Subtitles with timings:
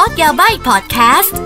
[0.00, 1.36] Code Yabaii พอดแคสต์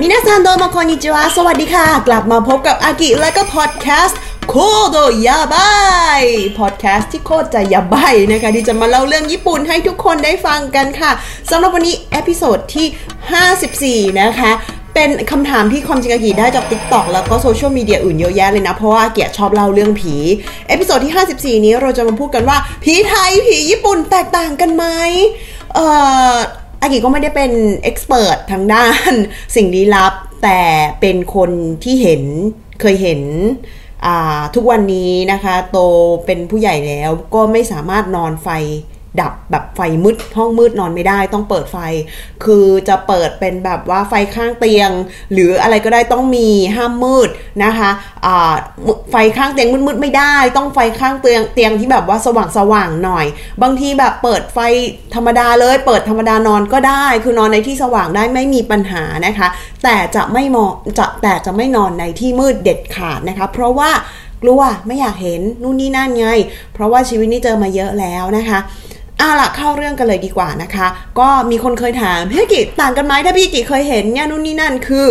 [0.00, 4.18] みなさんどうもこんにちは สวัสดีค่ะ กลับมาพบกับอากิและก็พอดแคสต์
[4.48, 6.22] Code Yabaii
[6.58, 11.10] พอดแคสต์ที่โคตรจะ やばい นะคะ ที่จะมาเล่าเรื่องญี่ปุ่นให้ทุกคนได้ฟังกันค่ะ
[11.50, 14.52] สำหรับวันนี้ episode ที่ 54 นะคะ
[14.94, 20.14] เป็นคำถามที่ความจริงอากิได้จาก Tik t o อกแล้วก็โซเชียลมีเดียอื่นเยอะแยะเลยนะ เพราะว่าอากิชอบเล่าเรื่องผี
[20.68, 21.14] episode ที่
[21.58, 24.84] 54 นี้เราจะมาพูดกันว่า ผีไทย ผีญี่ปุ่นแตกต่างกันไหม
[25.74, 25.86] เอ่
[26.32, 26.34] อ
[26.82, 27.52] อากิก็ไม่ได้เป็น
[27.84, 29.12] expert ทางด้าน
[29.56, 30.60] สิ่งลี้ลับ แต่
[31.00, 31.50] เป็นคน
[31.84, 32.22] ที่เห็น
[32.80, 33.22] เคยเห็น
[34.54, 35.78] ทุกวันนี้นะคะ โต
[36.26, 38.48] เป็นผู้ใหญ่แล้วก็ไม่สามารถนอนไฟ
[39.20, 41.78] ดับแบบไฟมืดห้องมืดนอนไม่ได้ต้องเปิดไฟ
[42.44, 44.90] คือจะเปิดเป็นแบบว่าไฟข้างเตียง
[45.32, 47.28] หรืออะไรก็ได้ต้องมีห้ามมืด
[47.64, 48.54] นะคะะ
[49.10, 53.26] ไฟข้างเตียงมืดๆไม่ได้ ต้องไฟข้างเตียงเตียงที่แบบว่าสว่างสว่างหน่อย
[53.62, 54.58] บางทีแบบเปิดไฟ
[55.14, 59.48] ธรรมดาเลย เปิดธรรมดานอนก็ได้ คือนอนในที่สว่างได้ไม่มีปัญหานะคะ
[59.84, 63.90] แต่จะไม่มองจะแต่จะไม่นอนในที่มืดเด็ดขาดนะคะ เพราะว่า
[64.42, 66.26] กลัวไม่อยากเห็นนู่นนี่นั่นไง
[66.74, 68.58] เพราะว่าชีวิตนี้เจอมาเยอะแล้วนะคะ
[69.20, 70.86] เอาละเข้าเรื่องกันเลยดีกว่านะคะ
[71.18, 75.06] ก็มีคนเคยถามพี่กิต่างกันไหมถ้าพี่กิเคยเห็นเนี่ยนู่นนี่นั่นคือ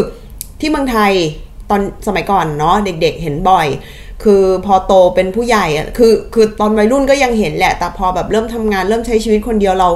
[0.60, 1.12] ที่เมืองไทย
[1.70, 3.68] ตอนสมัยก่อนเนาะเด็กๆเห็นบ่อย
[4.24, 9.90] คือพอโตเป็นผู้ใหญ่อะคือคือตอนวัยรุ่นก็ยังเห็นแหละ แต่พอแบบเริ่มทำงานเริ่มใช้ชีวิตคนเดียวเรา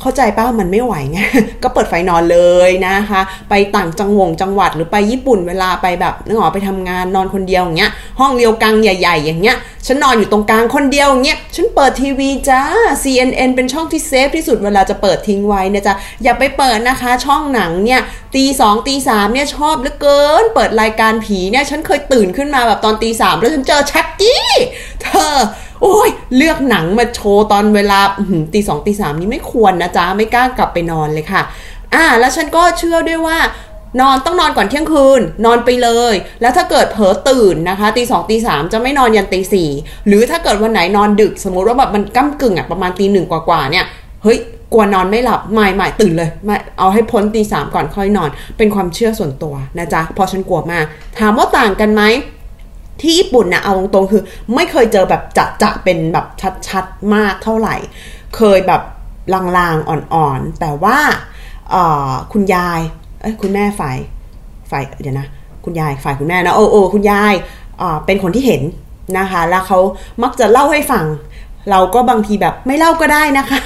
[0.00, 1.18] เข้าใจป้ามันไม่ไหวไง
[1.62, 3.20] ก็เปิดไฟนอนเลยนะคะ
[3.50, 7.90] ไปต่างจังหวงจังหวัดหรือไปญี่ปุ่นเวลาไปแบบนึกออกไปทำงานนอนคนเดียวอย่างเงี้ย
[8.20, 9.56] ห้องเรียวกังใหญ่ ๆ อย่างเงี้ย
[9.86, 12.62] ฉันนอนอยู่ตรงกลางคนเดียวอย่างเงี้ยฉันเปิดทีวีจ้า
[13.02, 18.00] CNN เป็นช่องที่เซฟที่สุดเวลาจะเปิดทิ้งไว้นะจ๊ะอย่าไปเปิดนะคะ ช่องหนังเนี่ย
[18.34, 24.46] ตีสองตีสามเนี่ยชอบเหลือเกิน เปิดรายการผีเนี่ยฉันเคยตื่นขึ้นมาแบบตอนตีสามแล้วฉันเจอชักกี้
[25.02, 25.36] เธอ
[25.82, 28.00] โอ้ยเลือกหนังมาโชว์ตอนเวลา
[28.54, 31.42] ตีสองตีสามนี้ไม่ควรนะจ๊ะ ไม่กล้ากลับไปนอนเลยค่ะ
[31.94, 33.38] อ่า แล้วฉันก็เชื่อด้วยว่า
[34.00, 39.68] นอนต้องนอนก่อนเที่ยงคืน นอนไปเลย แล้วถ้าเกิดเผลอตื่นนะคะตีสองตีสามจะไม่นอนยันตีสี่
[40.06, 43.86] หรือถ้าเกิดวันไหนนอนดึกสมมติว่าแบบมันก้ากึ่งอะประมาณตีหนึ่งกว่าๆเนี่ย
[44.22, 44.38] เฮ้ย
[44.72, 50.84] กลัวนอนไม่หลับไม่ไม่ตื่นเลยไม่เอาให้พ้นตีสามก่อนค่อยนอน เป็นความเชื่อส่วนตัวนะจ๊ะพอฉันกลัวมาก
[51.18, 52.02] ถามว่าต่างกันไหม
[53.00, 54.22] ที่ญี่ปุ่นนะเอาตรงๆคือ
[54.54, 56.26] ไม่เคยเจอแบบจะจะเป็นแบบ
[56.68, 57.76] ชัดๆมากเท่าไหร่
[58.36, 58.82] เคยแบบ
[59.34, 60.98] ลางๆอ่อนๆ แต่ว่า
[62.32, 62.80] คุณยาย
[63.20, 63.96] เอ้ยคุณแม่ฝ่าย
[64.70, 65.26] ฝ่ายเดี๋ยวนะ
[65.64, 67.34] คุณยายฝ่ายคุณแม่นะโอ้โอ้คุณยาย
[68.06, 68.62] เป็นคนที่เห็น
[69.18, 69.78] นะคะ แล้วเขา
[70.22, 71.04] มักจะเล่าให้ฟัง
[71.70, 73.60] เราก็บางทีแบบไม่เล่าก็ได้นะคะ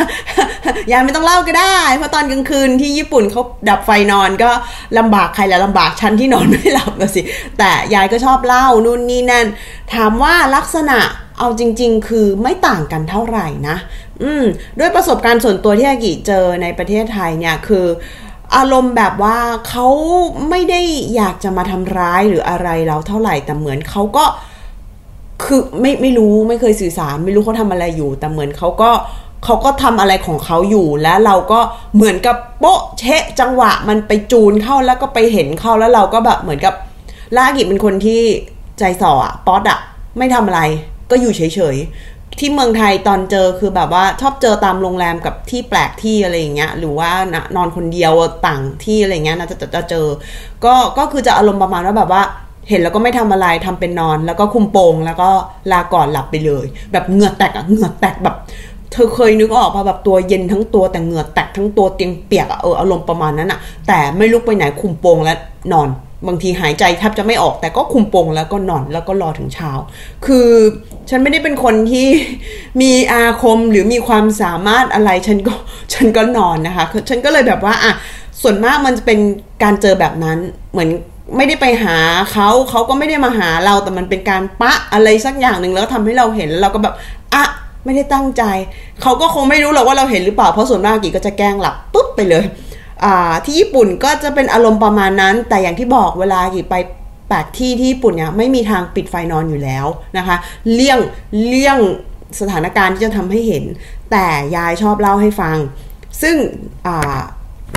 [0.91, 4.51] ยายไม่ต้องเล่าก็ได้ เพราะตอนกลางคืนที่ญี่ปุ่นเขาดับไฟนอนก็
[4.99, 7.23] ลำบากใครแล้วลำบากฉันที่นอนไม่หลับสิ
[7.59, 9.47] แต่ยายก็ชอบเล่านู่นนี่นั่น
[9.95, 10.99] ถามว่าลักษณะ
[11.39, 13.77] เอาจริง ๆ คือไม่ต่างกันเท่าไหร่นะ
[14.23, 14.45] อืม
[14.79, 17.87] ด้วยประสบการณ์ส่วนตัวที่อากิเจอในประเทศไทยเนี่ยคือ
[18.57, 19.39] อารมณ์แบบว่า
[19.69, 19.87] เขา
[20.51, 20.81] ไม่ได้
[21.17, 24.25] อยากจะมาทำร้ายหรืออะไรเราเท่าไหร่แต่เหมือนเขาก็
[25.45, 28.91] คือไม่ไม่รู้ไม่เคยสื่อสาร ไม่รู้เขาทำอะไรอยู่ แต่เหมือนเขาก็
[29.45, 31.61] เขาก็ทำอะไรของเขาอยู่แล้วเราก็
[31.95, 36.75] เหมือนกับโป๊ะเชะจังหวะมันไปจูนเข้าแล้วก็ไปเห็นเข้าแล้วเราก็แบบเหมือนกับ
[37.37, 38.21] ลากิเป็นคนที่
[38.79, 39.79] ใจส่ออะป๊อตอะ
[40.19, 40.61] ไม่ทำอะไร
[41.11, 47.11] ก็อยู่เฉยๆ ที่เมืองไทยตอนเจอคือแบบว่าชอบเจอตามโรงแรมกับที่แปลกที่อะไรอย่างเงี้ยหรือว่า
[47.57, 48.13] นอนคนเดียว
[48.47, 50.07] ต่างที่อะไรเงี้ยนะจะจะเจอ
[50.65, 52.23] ก็ก็คือจะอารมณ์ประมาณว่าแบบว่า
[52.69, 55.31] เห็นแล้วก็ไม่ทำอะไรทำเป็นนอน แล้วก็คุมโปงแล้วก็
[55.73, 58.37] ลาก่อนหลับไปเลย แบบเหงื่อแตกอะเหงื่อแตกแบบ
[58.93, 65.35] เธอเคยนึกออกป่ะแบบตัวเย็นทั้งตัวแต่เหงื่อแตกทั้งตัวเตียงเปียกอะเอออารมณ์ประมาณนั้นอะแต่ไม่ลุกไปไหนคุมโปงและ
[65.73, 65.89] นอน
[66.27, 69.71] บางทีหายใจแทบจะไม่ออกแต่ก็คุมโปงแล้วก็นอนแล้วก็รอถึงเช้า
[70.27, 70.49] คือ
[71.11, 72.09] ฉันไม่ได้เป็นคนที่
[72.81, 75.55] มีอาคมหรือมีความสามารถอะไรฉันก็
[75.95, 77.93] ฉันก็นอนนะคะ ฉันก็เลยแบบว่าอะ
[78.43, 79.19] ส่วนมากมันจะเป็น
[79.63, 80.39] การเจอแบบนั้น
[80.73, 80.91] เหมือน
[81.37, 81.99] ไม่ได้ไปหา
[82.33, 86.95] เขาเขาก็ไม่ได้มาหาเราแต่มันเป็นการปะอะไรสักอย่างหนึ่งแล้วทำให้เราเห็นแล้วเราก็แบบ
[87.35, 87.45] อะ
[87.85, 88.43] ไม่ได้ตั้งใจ
[89.03, 92.45] เขาก็คงไม่รู้หรอกว่าเราเห็นหรือเปล่าเพราะส่วนมากกีก็จะแกล้งหลับปุ๊บไปเลย
[93.45, 96.75] ที่ญี่ปุ่นก็จะเป็นอารมณ์ประมาณนั้น แต่อย่างที่บอกเวลากี่ไป
[97.29, 99.87] แปดที่ที่ญี่ปุ่นเนี่ยไม่มีทางปิดไฟนอนอยู่แล้ว
[100.19, 100.37] นะคะ
[100.73, 100.99] เลี่ยง
[101.47, 101.79] เลี่ยง
[102.41, 103.65] สถานการณ์ที่จะทำให้เห็น
[104.11, 105.57] แต่ยายชอบเล่าให้ฟัง
[106.23, 106.37] ซึ่ง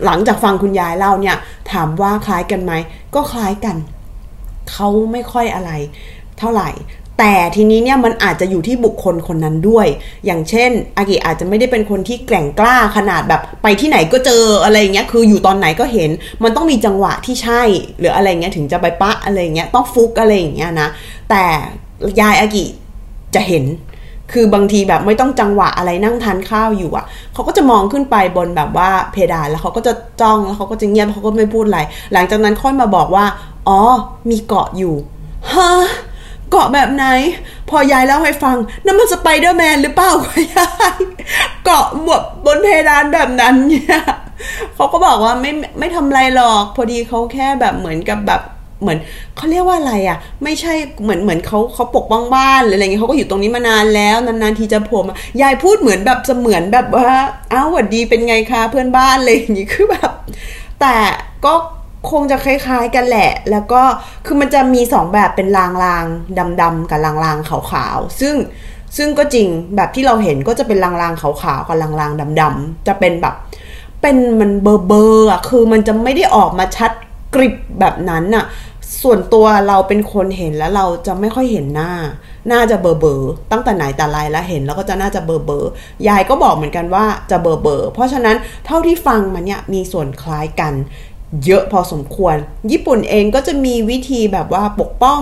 [0.06, 1.36] หลังจากฟังคุณยายเล่าเนี่ย
[1.72, 2.74] ถามว่าคล้ายกันไหม
[3.16, 3.76] ก็คล้ายกัน
[4.72, 5.72] เขาไม่ค่อยอะไร
[6.40, 6.70] เท่าไหร่
[7.22, 9.88] แต่ทีนี้เนี่ยมันอาจจะอยู่ที่บุคคลคนนั้นด้วย
[10.26, 16.10] อย่างเช่น อากิอาจจะไม่ได้เป็นคนที่แกร่งกล้าขนาดแบบไปที่ไหนก็เจออะไรเงี้ย คืออยู่ตอนไหนก็เห็น
[16.44, 17.62] มันต้องมีจังหวะที่ใช่
[18.00, 20.90] หรืออะไรเงี้ยถึงจะไปปะอะไรเงี้ย ต้องฟุกอะไรอย่างเงี้ยนะ
[21.30, 21.44] แต่
[22.22, 22.66] ยายอากิ
[23.36, 23.64] จะเห็น
[24.32, 31.80] คือบางทีแบบไม่ต้องจังหวะอะไรนั่งทานข้าวอยู่อะ่ะเขาก็จะมองขึ้นไปบนแบบว่าเพดานแล้วเขาก็จะจ้องแล้วเขาก็จะเงียบเขาก็ไม่พูดอะไร
[32.14, 33.26] หลังจากนั้นค่อยมาบอกว่า
[33.68, 33.80] อ๋อ
[34.30, 34.96] มีเกาะอยู่
[35.52, 35.72] ฮะ
[36.52, 37.06] เกาะแบบไหน
[37.70, 40.12] พอยายเล่าให้ฟังนั่นมันสไปเดอร์แมนหรือเปล่า
[40.56, 40.98] ยาย
[41.66, 44.00] เกาะบนบนเพดานแบบนั้นเนี่ย
[44.76, 48.42] เขาก็บอกว่าไม่ไม่ทำไรหรอก พอดีเขาแค่แบบเหมือนกับแบบ
[48.82, 48.98] เหมือน
[49.36, 57.10] เขาเรียกว่าอะไรอะ ไม่ใช่เหมือนเหมือนเขาเขาปกป้องบ้านหรืออะไรเงี้ยเขาก็อยู่ตรงนี้มานานแล้วนานๆทีจะโผล่มายายพูดเหมือนแบบเสมือนแบบว่า
[57.54, 60.12] อ้าวหวัดดีเป็นไงคะเพื่อนบ้านเลยอย่างนี้คือแบบ
[60.82, 60.96] แต่
[61.46, 61.54] ก็
[62.12, 63.82] คงจะคล้ายๆกันแหละ แล้วก็
[64.26, 65.66] คือมันจะมีสองแบบเป็นลา
[66.04, 68.36] งๆดำๆกับลางๆขาวๆซึ่ง
[68.98, 73.36] ซึ่งก็จริงแบบที่เราเห็นก็จะเป็นลางๆขาวๆกับลางๆดำๆจะเป็นแบบ
[74.02, 76.92] เป็นมันเบอร์เบอร์อะคือมันจะไม่ได้ออกมาชัด
[77.38, 78.46] กริบแบบนั้นน่ะ
[79.04, 81.92] ส่วนตัวเราเป็นคนเห็นแล้วเราจะไม่ค่อยเห็นหน้า
[82.52, 85.72] น่าจะเบอร์เบอร์ตั้งแต่ไหนแต่ไรแล้วเห็นแล้วก็จะน่าจะเบอร์เบอร์
[86.08, 88.36] ยายก็บอกเหมือนกันว่าจะเบอร์เบอร์เพราะฉะนั้น
[88.66, 90.74] เท่าที่ฟังมันเนี่ยมีส่วนคล้ายกัน
[91.46, 92.36] เยอะพอสมควร
[92.72, 95.22] ญี่ปุ่นเองก็จะมีวิธีแบบว่าปกป้อง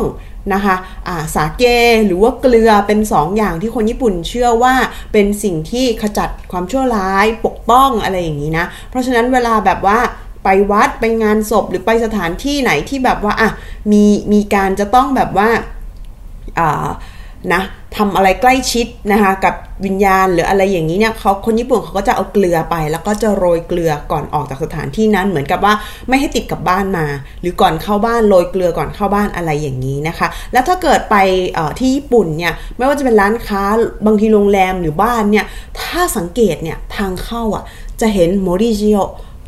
[0.54, 1.64] นะคะะสาเก
[2.06, 4.74] หรือว่าเกลือเป็น2ออย่างที่คนญี่ปุ่นเชื่อว่า
[5.14, 10.00] เป็นสิ่งที่ขจัดความชั่วร้ายปกป้องอะไรอย่างนี้นะ เพราะฉะนั้นเวลาแบบว่า
[10.46, 13.50] ไปวัดไปงานศพหรือไปสถานที่ไหนที่แบบว่าอะ
[13.92, 14.04] มี
[14.34, 15.50] มีการจะต้องแบบว่า
[16.60, 16.88] อ่า
[17.54, 17.62] นะ
[17.98, 19.54] ทำอะไรใกล้ชิดนะคะกับ
[19.86, 25.74] วิญญาณหรืออะไรอย่างนี้เนี่ยเขาคนญี่ปุ่นเขาก็จะเอาเกลือไป แล้วก็จะโรยเกลือก่อนออกจากสถานที่นั้นเหมือนกับว่า
[26.08, 27.06] ไม่ให้ติดกับบ้านมา
[27.42, 31.16] หรือก่อนเข้าบ้านโรยเกลือก่อนเข้าบ้านอะไรอย่างนี้นะคะ แล้วถ้าเกิดไป
[31.80, 33.64] ที่ญี่ปุ่นเนี่ยไม่ว่าจะเป็นร้านค้า
[34.06, 35.46] บางทีโรงแรมหรือบ้านเนี่ย
[35.80, 37.64] ถ้าสังเกตเนี่ยทางเข้าอะ
[38.02, 38.98] จะเห็นโมริจิโอ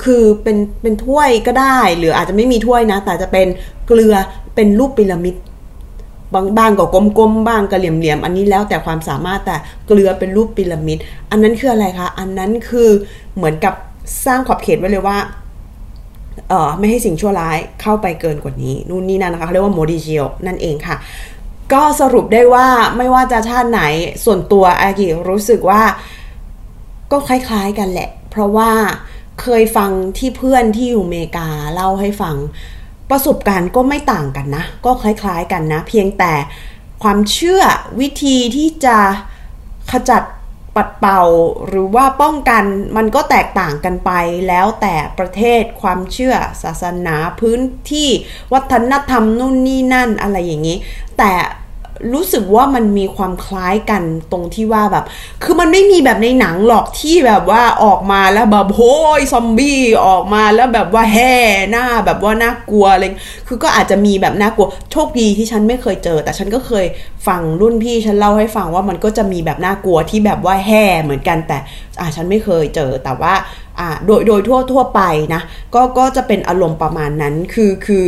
[0.04, 3.48] คือเป็นเป็นถ้วยก็ได้ หรืออาจจะไม่มีถ้วยนะ แต่จะเป็น
[3.88, 4.16] เกลือ
[4.56, 5.36] เป็นรูปพีระมิด
[6.34, 6.86] บางบางก็
[7.18, 9.56] กลมๆบ้างก็เหลี่ยมๆอันนี้แล้วแต่ความสามารถแต่
[9.88, 10.98] เกลือเป็นรูปพีระมิด
[11.32, 12.90] อันนั้นคืออะไรคะ อันนั้นคือ
[13.36, 13.74] เหมือนกับ
[14.26, 15.18] สร้างขอบเขตไว้เลยว่า
[16.50, 20.96] เออไม่ให้สิ่งชั่วร้ายเข้าไปเกินกว่านี้ นู่นนี่นั่นนะคะเขาเรียกว่าโมดิจิโอนั่นเองค่ะ
[21.74, 22.68] ก็สรุปได้ว่า
[22.98, 23.82] ไม่ว่าจะชาติไหน
[24.26, 25.82] ส่วนตัวอากิรู้สึกว่า
[27.12, 28.72] ก็คล้ายๆกันแหละ เพราะว่า
[29.42, 32.36] เคยฟังที่เพื่อนที่อยู่อเมริกาเล่าให้ฟัง
[33.10, 36.34] ประสบการณ์ก็ไม่ต่างกันนะ ก็คล้ายๆกันนะ เพียงแต่
[37.04, 37.62] ความเชื่อ
[38.00, 38.98] วิธีที่จะ
[39.92, 40.24] ขจัด
[40.76, 41.24] ปัดเป่า
[41.68, 42.64] หรือว่าป้องกัน
[42.98, 44.12] มันก็แตกต่างกันไป
[44.48, 47.62] แล้วแต่ประเทศความเชื่อศาสนาพื้น
[47.92, 48.10] ที่
[48.54, 50.78] วัฒนธรรมนู่นนี่นั่นอะไรอย่างนี้
[51.18, 51.32] แต่
[52.14, 55.06] รู้สึกว่ามันมีความคล้ายกันตรงที่ว่าแบบ
[55.44, 61.34] คือมันไม่มีแบบในหนังหรอกที่แบบว่าออกมาแล้วแบบโฮ้ยซอมบี้ออกมาแล้วแบบว่าแห่
[61.72, 63.04] หน้าแบบว่าน่ากลัวอะไร
[63.48, 66.86] คือก็อาจจะมีแบบน่ากลัวโชคดีที่ฉันไม่เคยเจอ แต่ฉันก็เคย
[67.28, 71.58] ฟังรุ่นพี่ฉันเล่าให้ฟังว่ามันก็จะมีแบบน่ากลัวที่แบบว่าแห่เหมือนกันแต่
[72.00, 73.34] อ่าฉันไม่เคยเจอแต่ว่า
[73.80, 75.02] อ่าโดยโดยทั่วทั่วไป
[75.34, 75.42] นะ
[75.76, 78.06] ก็ก็จะเป็นอารมณ์ประมาณนั้นคือคือ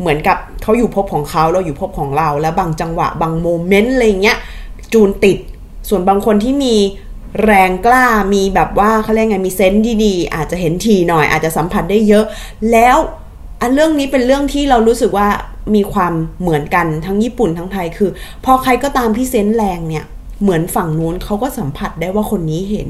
[0.00, 4.38] เหมือนกับเขาอยู่พบของเขาเราอยู่พบของเรา แล้วบางจังหวะบางโมเมนต์อะไรเงี้ย
[4.92, 5.38] จูนติด
[5.88, 6.74] ส่วนบางคนที่มี
[7.44, 12.24] แรงกล้ามีแบบว่าเขาเรียกไงมีเซนต์ดีๆ อาจจะเห็นทีหน่อย อาจจะสัมผัสได้เยอะ
[12.72, 12.96] แล้ว
[13.60, 15.28] อันเรื่องนี้เป็นเรื่องที่เรารู้สึกว่า
[15.74, 18.10] มีความเหมือนกันทั้งญี่ปุ่นทั้งไทยคือ
[18.44, 20.04] พอใครก็ตามที่เซนต์แรงเนี่ย
[20.42, 22.88] เหมือนฝั่งนู้นเขาก็สัมผัสได้ว่าคนนี้เห็น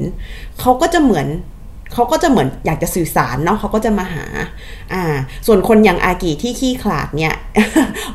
[0.61, 1.27] เขาก็จะเหมือน
[1.93, 4.25] เขาก็จะเหมือนอยากจะสื่อสารเนาะเขาก็จะมาหา
[4.93, 5.03] อ่า
[5.47, 7.35] ส่วนคนอย่างอากิที่ขี้ขลาดเนี่ย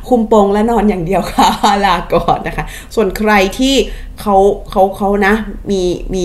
[0.08, 1.48] คุมโปงและนอนอย่างเดียวค่ะ
[1.84, 2.64] ลาก่อนนะคะ
[2.94, 3.74] ส่วนใครที่
[4.20, 4.36] เขา
[4.70, 5.34] เขาเขานะ
[5.70, 5.82] มี
[6.14, 6.22] มี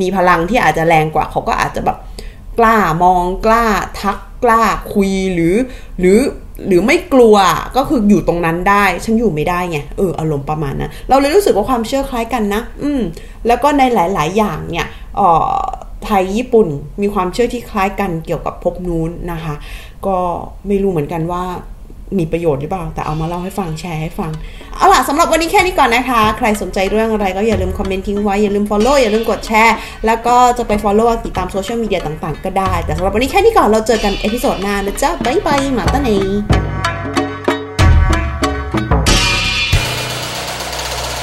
[0.00, 1.98] มีพลังที่อาจจะแรงกว่าเขาก็อาจจะแบบ
[2.58, 3.64] กล้ามองกล้า
[4.00, 5.54] ทักกล้าคุยหรือ
[6.00, 6.18] หรือ
[6.66, 7.36] หรือไม่กลัว
[7.76, 13.00] ก็คืออยู่ตรงนั้นได้ ฉันอยู่ไม่ได้ไงเอออารมณ์ประมาณนั้นเราเลยรู้สึกว่าความเชื่อคล้ายกันนะ อืม
[13.46, 15.60] แล้วก็ในหลาย ๆ อย่างเนี่ยเออ
[16.04, 16.68] ไทยญี่ปุ่น
[17.02, 19.54] มีความเชื่อที่คล้ายกันเกี่ยวกับภพนู้นนะคะ
[20.06, 20.16] ก็
[20.66, 21.44] ไม่รู้เหมือนกันว่า
[22.18, 24.32] มีประโยชน์หรือเปล่า แต่เอามาเล่าให้ฟังแชร์ให้ฟัง
[24.76, 29.74] เอาล่ะสำหรับวันนี้แค่นี้ก่อนนะคะ ใครสนใจเรื่องอะไรก็อย่าลืมคอมเมนต์ทิ้งไว้ อย่าลืม follow อย่าลืมกดแชร์
[30.06, 36.04] แล้วก็จะไป follow ติดตามโซเชียลมีเดียต่างๆ ก็ได้ แต่สำหรับวันนี้แค่นี้ก่อนเราเจอกัน episode หน้านะจ๊ะบ๊ายบาย またね